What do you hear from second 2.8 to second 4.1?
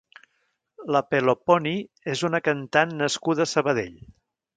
nascuda a Sabadell.